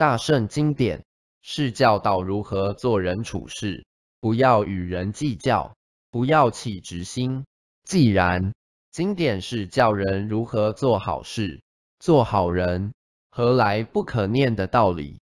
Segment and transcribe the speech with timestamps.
[0.00, 1.04] 大圣经典
[1.42, 3.84] 是教导如何做人处事
[4.18, 5.76] 不要与人计较
[6.10, 7.44] 不要起执心。
[7.84, 8.54] 既然
[8.90, 11.60] 经典是教人如何做好事
[11.98, 12.94] 做好人
[13.30, 15.20] 何来不可念的道理？